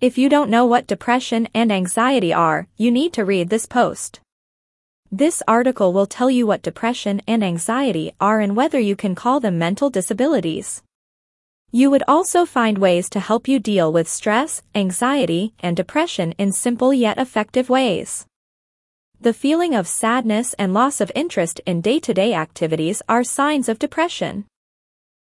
If 0.00 0.16
you 0.16 0.30
don't 0.30 0.48
know 0.48 0.64
what 0.64 0.86
depression 0.86 1.46
and 1.52 1.70
anxiety 1.70 2.32
are, 2.32 2.66
you 2.78 2.90
need 2.90 3.12
to 3.12 3.24
read 3.26 3.50
this 3.50 3.66
post. 3.66 4.20
This 5.12 5.42
article 5.46 5.92
will 5.92 6.06
tell 6.06 6.30
you 6.30 6.46
what 6.46 6.62
depression 6.62 7.20
and 7.26 7.44
anxiety 7.44 8.14
are 8.18 8.40
and 8.40 8.56
whether 8.56 8.80
you 8.80 8.96
can 8.96 9.14
call 9.14 9.40
them 9.40 9.58
mental 9.58 9.90
disabilities. 9.90 10.82
You 11.70 11.90
would 11.90 12.02
also 12.08 12.46
find 12.46 12.78
ways 12.78 13.10
to 13.10 13.20
help 13.20 13.46
you 13.46 13.58
deal 13.58 13.92
with 13.92 14.08
stress, 14.08 14.62
anxiety, 14.74 15.52
and 15.60 15.76
depression 15.76 16.32
in 16.38 16.52
simple 16.52 16.94
yet 16.94 17.18
effective 17.18 17.68
ways. 17.68 18.24
The 19.20 19.34
feeling 19.34 19.74
of 19.74 19.86
sadness 19.86 20.54
and 20.54 20.72
loss 20.72 21.02
of 21.02 21.12
interest 21.14 21.60
in 21.66 21.82
day-to-day 21.82 22.32
activities 22.32 23.02
are 23.06 23.22
signs 23.22 23.68
of 23.68 23.78
depression. 23.78 24.46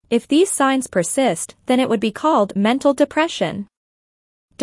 If 0.10 0.28
these 0.28 0.50
signs 0.50 0.88
persist, 0.88 1.54
then 1.68 1.80
it 1.80 1.90
would 1.90 2.00
be 2.00 2.12
called 2.12 2.56
mental 2.56 2.96
depression. 2.96 3.68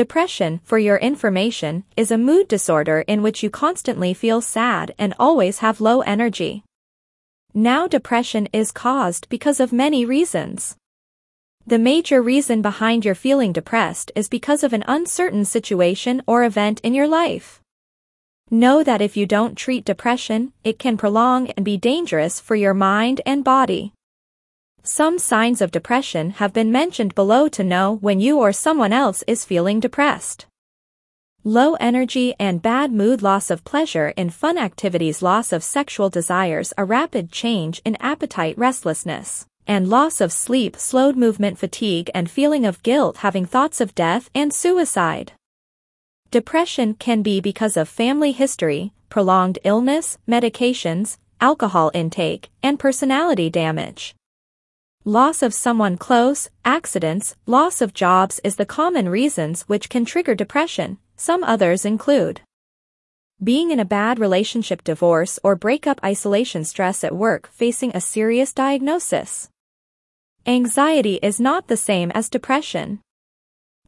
Depression, 0.00 0.62
for 0.64 0.78
your 0.78 0.96
information, 0.96 1.84
is 1.94 2.10
a 2.10 2.16
mood 2.16 2.48
disorder 2.48 3.04
in 3.06 3.20
which 3.20 3.42
you 3.42 3.50
constantly 3.50 4.14
feel 4.14 4.40
sad 4.40 4.94
and 4.98 5.12
always 5.18 5.58
have 5.58 5.78
low 5.78 6.00
energy. 6.00 6.64
Now 7.52 7.86
depression 7.86 8.48
is 8.50 8.72
caused 8.72 9.28
because 9.28 9.60
of 9.60 9.74
many 9.74 10.06
reasons. 10.06 10.74
The 11.66 11.78
major 11.78 12.22
reason 12.22 12.62
behind 12.62 13.04
your 13.04 13.14
feeling 13.14 13.52
depressed 13.52 14.10
is 14.16 14.30
because 14.30 14.64
of 14.64 14.72
an 14.72 14.84
uncertain 14.88 15.44
situation 15.44 16.22
or 16.26 16.44
event 16.44 16.80
in 16.80 16.94
your 16.94 17.06
life. 17.06 17.60
Know 18.50 18.82
that 18.82 19.02
if 19.02 19.18
you 19.18 19.26
don't 19.26 19.54
treat 19.54 19.84
depression, 19.84 20.54
it 20.64 20.78
can 20.78 20.96
prolong 20.96 21.50
and 21.50 21.62
be 21.62 21.76
dangerous 21.76 22.40
for 22.40 22.56
your 22.56 22.72
mind 22.72 23.20
and 23.26 23.44
body. 23.44 23.92
Some 24.92 25.20
signs 25.20 25.60
of 25.60 25.70
depression 25.70 26.30
have 26.42 26.52
been 26.52 26.72
mentioned 26.72 27.14
below 27.14 27.46
to 27.50 27.62
know 27.62 27.98
when 28.00 28.18
you 28.18 28.40
or 28.40 28.52
someone 28.52 28.92
else 28.92 29.22
is 29.28 29.44
feeling 29.44 29.78
depressed. 29.78 30.46
Low 31.44 31.74
energy 31.74 32.34
and 32.40 32.60
bad 32.60 32.90
mood 32.90 33.22
loss 33.22 33.50
of 33.50 33.62
pleasure 33.62 34.08
in 34.16 34.30
fun 34.30 34.58
activities 34.58 35.22
loss 35.22 35.52
of 35.52 35.62
sexual 35.62 36.10
desires 36.10 36.72
a 36.76 36.84
rapid 36.84 37.30
change 37.30 37.80
in 37.84 37.96
appetite 38.00 38.58
restlessness, 38.58 39.46
and 39.64 39.86
loss 39.86 40.20
of 40.20 40.32
sleep 40.32 40.74
slowed 40.74 41.16
movement 41.16 41.56
fatigue 41.56 42.10
and 42.12 42.28
feeling 42.28 42.66
of 42.66 42.82
guilt 42.82 43.18
having 43.18 43.46
thoughts 43.46 43.80
of 43.80 43.94
death 43.94 44.28
and 44.34 44.52
suicide. 44.52 45.30
Depression 46.32 46.94
can 46.94 47.22
be 47.22 47.40
because 47.40 47.76
of 47.76 47.88
family 47.88 48.32
history, 48.32 48.92
prolonged 49.08 49.60
illness, 49.62 50.18
medications, 50.26 51.16
alcohol 51.40 51.92
intake, 51.94 52.50
and 52.60 52.80
personality 52.80 53.48
damage. 53.48 54.16
Loss 55.06 55.42
of 55.42 55.54
someone 55.54 55.96
close, 55.96 56.50
accidents, 56.62 57.34
loss 57.46 57.80
of 57.80 57.94
jobs 57.94 58.38
is 58.44 58.56
the 58.56 58.66
common 58.66 59.08
reasons 59.08 59.62
which 59.62 59.88
can 59.88 60.04
trigger 60.04 60.34
depression. 60.34 60.98
Some 61.16 61.42
others 61.42 61.86
include 61.86 62.42
being 63.42 63.70
in 63.70 63.80
a 63.80 63.86
bad 63.86 64.18
relationship 64.18 64.84
divorce 64.84 65.38
or 65.42 65.56
breakup 65.56 65.98
isolation 66.04 66.66
stress 66.66 67.02
at 67.02 67.16
work 67.16 67.48
facing 67.48 67.96
a 67.96 68.00
serious 68.02 68.52
diagnosis. 68.52 69.48
Anxiety 70.44 71.18
is 71.22 71.40
not 71.40 71.68
the 71.68 71.78
same 71.78 72.10
as 72.10 72.28
depression. 72.28 73.00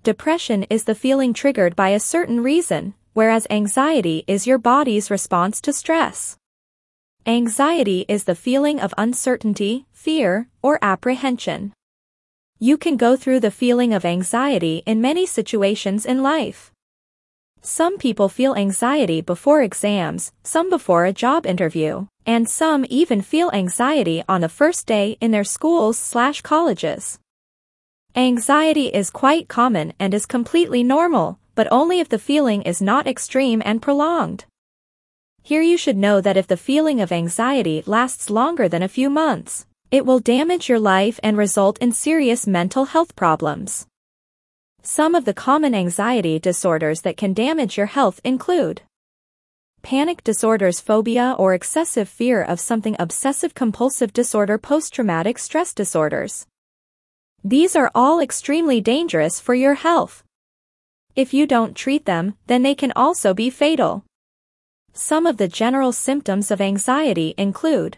Depression 0.03 0.63
is 0.71 0.85
the 0.85 0.95
feeling 0.95 1.35
triggered 1.35 1.77
by 1.77 1.91
a 1.91 2.01
certain 2.01 2.43
reason, 2.43 2.95
whereas 3.13 3.47
anxiety 3.51 4.25
is 4.27 4.47
your 4.47 4.57
body's 4.57 5.11
response 5.11 5.61
to 5.61 5.75
stress. 5.75 6.39
Anxiety 7.27 8.05
is 8.09 8.25
the 8.25 8.35
feeling 8.35 8.81
of 8.81 8.93
uncertainty, 8.99 9.87
fear, 9.93 10.49
or 10.61 10.81
apprehension. 10.83 11.73
You 12.59 12.77
can 12.77 12.97
go 12.97 13.15
through 13.15 13.39
the 13.39 13.53
feeling 13.53 13.95
of 13.95 14.05
anxiety 14.05 14.83
in 14.87 15.01
many 15.01 15.25
situations 15.25 16.05
in 16.05 16.25
life. 16.25 16.73
Some 17.61 17.97
people 17.97 18.29
feel 18.29 18.57
anxiety 18.57 19.21
before 19.21 19.63
exams, 19.63 20.33
some 20.43 20.69
before 20.69 21.05
a 21.05 21.13
job 21.13 21.47
interview, 21.47 22.09
and 22.27 22.49
some 22.49 22.85
even 22.91 23.23
feel 23.23 23.53
anxiety 23.53 24.25
on 24.29 24.41
the 24.41 24.49
first 24.49 24.89
day 24.89 25.17
in 25.21 25.31
their 25.31 25.45
schools 25.45 25.97
slash 25.97 26.41
colleges. 26.41 27.21
Anxiety 28.17 28.89
is 28.89 29.11
quite 29.11 29.47
common 29.47 29.93
and 30.01 30.13
is 30.13 30.27
completely 30.27 30.83
normal, 30.83 31.39
but 31.55 31.69
only 31.71 32.01
if 32.01 32.09
the 32.09 32.19
feeling 32.19 32.63
is 32.63 32.83
not 32.83 33.07
extreme 33.07 33.63
and 33.65 33.81
prolonged. 33.81 34.45
Here 35.45 35.63
you 35.63 35.77
should 35.77 35.97
know 35.97 36.21
that 36.21 36.37
if 36.37 36.47
the 36.47 36.57
feeling 36.57 37.01
of 37.01 37.11
anxiety 37.11 37.83
lasts 37.85 38.31
longer 38.31 38.69
than 38.69 38.83
a 38.83 38.89
few 38.89 39.11
months, 39.11 39.67
it 39.91 40.07
will 40.07 40.21
damage 40.21 40.69
your 40.69 40.79
life 40.79 41.19
and 41.23 41.37
result 41.37 41.79
in 41.79 41.93
serious 41.93 42.47
mental 42.47 42.85
health 42.85 43.17
problems. 43.17 43.87
Some 44.83 45.17
of 45.17 45.25
the 45.25 45.35
common 45.35 45.75
anxiety 45.75 46.39
disorders 46.39 47.01
that 47.03 47.17
can 47.17 47.35
damage 47.35 47.77
your 47.77 47.87
health 47.87 48.21
include 48.23 48.83
panic 49.83 50.23
disorders, 50.23 50.81
phobia 50.81 51.35
or 51.39 51.55
excessive 51.55 52.09
fear 52.09 52.41
of 52.41 52.61
something, 52.61 52.95
obsessive 53.01 53.53
compulsive 53.53 54.13
disorder, 54.13 54.59
post 54.59 54.95
traumatic 54.95 55.39
stress 55.39 55.75
disorders. 55.75 56.47
These 57.43 57.75
are 57.75 57.91
all 57.97 58.21
extremely 58.21 58.81
dangerous 58.81 59.41
for 59.41 59.55
your 59.55 59.75
health. 59.75 60.23
If 61.17 61.35
you 61.35 61.49
don't 61.49 61.77
treat 61.77 62.07
them, 62.07 62.37
then 62.47 62.63
they 62.63 62.77
can 62.77 62.93
also 62.95 63.35
be 63.35 63.51
fatal. 63.51 64.05
Some 64.95 65.25
of 65.27 65.39
the 65.39 65.49
general 65.49 65.93
symptoms 65.93 66.51
of 66.51 66.61
anxiety 66.61 67.35
include 67.39 67.97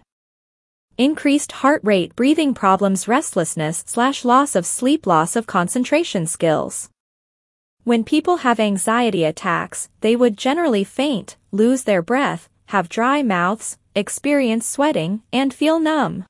increased 0.96 1.50
heart 1.50 1.80
rate, 1.82 2.14
breathing 2.14 2.54
problems, 2.54 3.08
restlessness 3.08 3.82
slash 3.84 4.24
loss 4.24 4.54
of 4.54 4.64
sleep, 4.64 5.04
loss 5.04 5.34
of 5.34 5.44
concentration 5.44 6.24
skills. 6.24 6.88
When 7.82 8.04
people 8.04 8.38
have 8.38 8.60
anxiety 8.60 9.24
attacks, 9.24 9.88
they 10.02 10.14
would 10.14 10.38
generally 10.38 10.84
faint, 10.84 11.36
lose 11.50 11.82
their 11.82 12.00
breath, 12.00 12.48
have 12.66 12.88
dry 12.88 13.24
mouths, 13.24 13.76
experience 13.96 14.64
sweating, 14.64 15.22
and 15.32 15.52
feel 15.52 15.80
numb. 15.80 16.24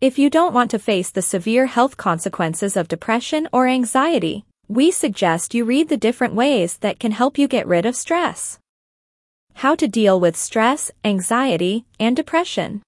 If 0.00 0.20
you 0.20 0.30
don't 0.30 0.54
want 0.54 0.70
to 0.70 0.78
face 0.78 1.10
the 1.10 1.20
severe 1.20 1.66
health 1.66 1.96
consequences 1.96 2.76
of 2.76 2.86
depression 2.86 3.48
or 3.52 3.66
anxiety, 3.66 4.44
we 4.68 4.92
suggest 4.92 5.52
you 5.52 5.64
read 5.64 5.88
the 5.88 5.96
different 5.96 6.34
ways 6.34 6.76
that 6.78 7.00
can 7.00 7.10
help 7.10 7.38
you 7.38 7.48
get 7.48 7.66
rid 7.66 7.84
of 7.84 7.96
stress. 7.96 8.60
How 9.54 9.74
to 9.76 9.88
deal 9.88 10.20
with 10.20 10.36
stress, 10.36 10.90
anxiety, 11.04 11.86
and 11.98 12.14
depression. 12.14 12.82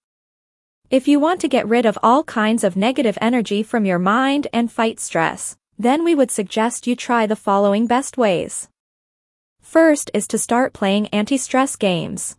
If 0.90 1.08
you 1.08 1.18
want 1.18 1.40
to 1.40 1.48
get 1.48 1.66
rid 1.66 1.86
of 1.86 1.98
all 2.02 2.22
kinds 2.24 2.64
of 2.64 2.76
negative 2.76 3.16
energy 3.20 3.62
from 3.62 3.86
your 3.86 3.98
mind 3.98 4.46
and 4.52 4.70
fight 4.70 5.00
stress, 5.00 5.56
then 5.78 6.04
we 6.04 6.14
would 6.14 6.30
suggest 6.30 6.86
you 6.86 6.94
try 6.94 7.26
the 7.26 7.36
following 7.36 7.86
best 7.86 8.18
ways. 8.18 8.68
First 9.60 10.10
is 10.12 10.26
to 10.28 10.38
start 10.38 10.72
playing 10.72 11.08
anti-stress 11.08 11.76
games. 11.76 12.36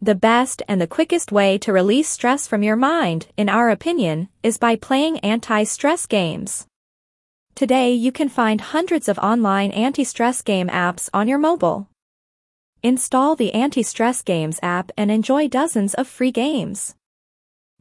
The 0.00 0.14
best 0.14 0.62
and 0.66 0.80
the 0.80 0.86
quickest 0.86 1.30
way 1.30 1.58
to 1.58 1.72
release 1.72 2.08
stress 2.08 2.46
from 2.46 2.62
your 2.62 2.76
mind, 2.76 3.28
in 3.36 3.48
our 3.48 3.70
opinion, 3.70 4.28
is 4.42 4.58
by 4.58 4.76
playing 4.76 5.18
anti-stress 5.20 6.06
games. 6.06 6.66
Today 7.54 7.92
you 7.92 8.10
can 8.10 8.28
find 8.28 8.60
hundreds 8.60 9.08
of 9.08 9.18
online 9.18 9.70
anti-stress 9.70 10.42
game 10.42 10.68
apps 10.68 11.08
on 11.14 11.28
your 11.28 11.38
mobile. 11.38 11.88
Install 12.84 13.34
the 13.34 13.54
Anti-Stress 13.54 14.20
Games 14.20 14.60
app 14.62 14.92
and 14.94 15.10
enjoy 15.10 15.48
dozens 15.48 15.94
of 15.94 16.06
free 16.06 16.30
games. 16.30 16.94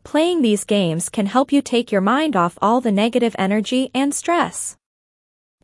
Playing 0.06 0.42
these 0.42 0.64
games 0.64 1.10
can 1.10 1.26
help 1.26 1.52
you 1.52 1.62
take 1.62 1.92
your 1.92 2.00
mind 2.00 2.38
off 2.38 2.58
all 2.62 2.80
the 2.80 2.90
negative 2.90 3.36
energy 3.38 3.92
and 3.94 4.16
stress. 4.16 4.78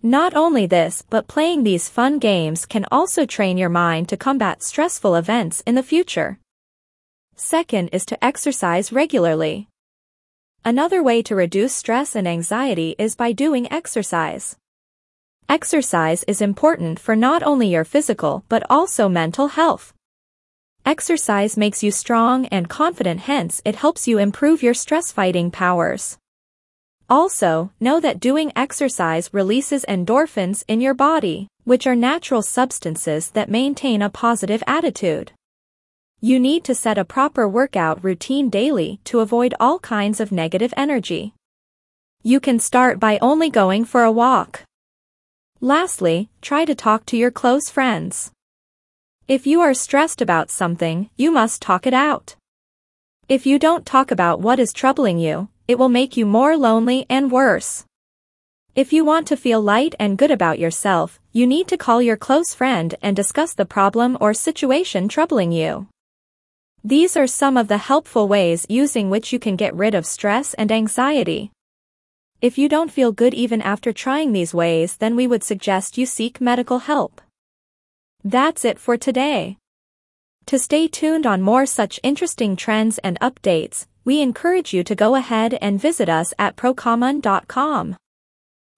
Not 0.03 0.35
only 0.35 0.65
this, 0.65 1.05
but 1.09 1.29
playing 1.29 1.63
these 1.63 1.87
fun 1.87 2.19
games 2.19 2.65
can 2.65 2.85
also 2.91 3.25
train 3.25 3.57
your 3.57 3.69
mind 3.69 4.09
to 4.09 4.17
combat 4.17 4.61
stressful 4.61 5.15
events 5.15 5.63
in 5.65 5.75
the 5.75 5.83
future. 5.83 6.37
Second 7.37 7.87
is 7.93 8.05
to 8.07 8.21
exercise 8.21 8.91
regularly. 8.91 9.69
Another 10.65 11.01
way 11.01 11.21
to 11.21 11.33
reduce 11.33 11.73
stress 11.73 12.13
and 12.13 12.27
anxiety 12.27 12.93
is 12.99 13.15
by 13.15 13.31
doing 13.31 13.71
exercise. 13.71 14.57
Exercise 15.49 16.23
is 16.25 16.43
important 16.43 16.99
for 16.99 17.15
not 17.15 17.41
only 17.41 17.69
your 17.69 17.83
physical 17.83 18.45
but 18.49 18.61
also 18.69 19.09
mental 19.09 19.47
health. 19.47 19.95
Exercise 20.85 21.57
makes 21.57 21.81
you 21.81 21.89
strong 21.89 22.45
and 22.51 22.69
confident 22.69 23.21
hence 23.21 23.59
it 23.65 23.75
helps 23.75 24.07
you 24.07 24.19
improve 24.19 24.61
your 24.61 24.75
stress 24.75 25.11
fighting 25.11 25.49
powers. 25.49 26.19
Also, 27.09 27.71
know 27.79 27.99
that 27.99 28.19
doing 28.19 28.51
exercise 28.55 29.33
releases 29.33 29.83
endorphins 29.85 30.63
in 30.67 30.81
your 30.81 30.93
body, 30.93 31.47
which 31.63 31.87
are 31.87 31.95
natural 31.95 32.43
substances 32.43 33.31
that 33.31 33.49
maintain 33.49 34.03
a 34.03 34.09
positive 34.11 34.61
attitude. 34.67 35.31
You 36.21 36.39
need 36.39 36.63
to 36.65 36.75
set 36.75 36.99
a 36.99 37.03
proper 37.03 37.47
workout 37.47 38.03
routine 38.03 38.51
daily 38.51 38.99
to 39.05 39.21
avoid 39.21 39.55
all 39.59 39.79
kinds 39.79 40.19
of 40.19 40.31
negative 40.31 40.75
energy. 40.77 41.33
You 42.21 42.39
can 42.39 42.59
start 42.59 42.99
by 42.99 43.17
only 43.19 43.49
going 43.49 43.83
for 43.85 44.03
a 44.03 44.11
walk. 44.11 44.68
Lastly, 45.61 46.29
try 46.41 46.63
to 46.63 46.73
talk 46.73 47.05
to 47.07 47.17
your 47.17 47.31
close 47.31 47.69
friends. 47.69 48.31
If 49.27 49.45
you 49.45 49.59
are 49.59 49.73
stressed 49.73 50.21
about 50.21 50.49
something, 50.49 51.09
you 51.17 51.31
must 51.31 51.61
talk 51.61 51.85
it 51.85 51.93
out. 51.93 52.37
If 53.27 53.45
you 53.45 53.59
don't 53.59 53.85
talk 53.85 54.09
about 54.09 54.39
what 54.39 54.57
is 54.57 54.71
troubling 54.71 55.19
you, 55.19 55.49
it 55.67 55.77
will 55.77 55.89
make 55.89 56.15
you 56.15 56.25
more 56.25 56.55
lonely 56.55 57.05
and 57.09 57.29
worse. 57.29 57.83
If 58.73 58.93
you 58.93 59.03
want 59.03 59.27
to 59.27 59.35
feel 59.35 59.61
light 59.61 59.95
and 59.99 60.17
good 60.17 60.31
about 60.31 60.59
yourself, 60.59 61.19
you 61.33 61.45
need 61.45 61.67
to 61.67 61.77
call 61.77 62.01
your 62.01 62.15
close 62.15 62.53
friend 62.53 62.95
and 63.01 63.13
discuss 63.13 63.53
the 63.53 63.65
problem 63.65 64.17
or 64.21 64.33
situation 64.33 65.09
troubling 65.09 65.51
you. 65.51 65.87
These 66.85 67.17
are 67.17 67.27
some 67.27 67.57
of 67.57 67.67
the 67.67 67.79
helpful 67.79 68.29
ways 68.29 68.65
using 68.69 69.09
which 69.09 69.33
you 69.33 69.39
can 69.39 69.57
get 69.57 69.75
rid 69.75 69.93
of 69.93 70.05
stress 70.05 70.53
and 70.53 70.71
anxiety. 70.71 71.51
If 72.41 72.57
you 72.57 72.69
don't 72.69 72.91
feel 72.91 73.11
good 73.11 73.33
even 73.33 73.61
after 73.61 73.91
trying 73.91 74.31
these 74.31 74.53
ways 74.53 74.95
then 74.95 75.17
we 75.17 75.27
would 75.27 75.43
suggest 75.43 75.97
you 75.97 76.05
seek 76.05 76.39
medical 76.39 76.79
help. 76.79 77.21
That's 78.23 78.63
it 78.63 78.79
for 78.79 78.95
today. 78.95 79.57
To 80.45 80.57
stay 80.57 80.87
tuned 80.87 81.25
on 81.25 81.41
more 81.41 81.65
such 81.65 81.99
interesting 82.01 82.55
trends 82.55 82.97
and 82.99 83.19
updates, 83.19 83.87
we 84.05 84.21
encourage 84.21 84.73
you 84.73 84.83
to 84.85 84.95
go 84.95 85.15
ahead 85.15 85.57
and 85.61 85.81
visit 85.81 86.07
us 86.07 86.33
at 86.39 86.55
procommon.com. 86.55 87.97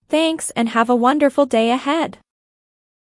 Thanks 0.10 0.50
and 0.52 0.70
have 0.70 0.90
a 0.90 0.96
wonderful 0.96 1.46
day 1.46 1.70
ahead. 1.70 2.18